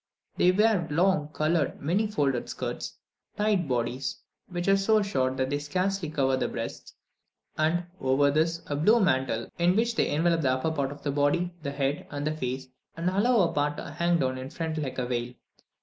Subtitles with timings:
[0.35, 2.95] They wear long, coloured, many folded skirts,
[3.37, 4.17] tight bodies,
[4.49, 6.95] which are so short that they scarcely cover the breasts;
[7.55, 11.11] and, over this, a blue mantle, in which they envelop the upper part of the
[11.11, 12.67] body, the head, and the face,
[12.97, 15.35] and allow a part to hang down in front like a veil.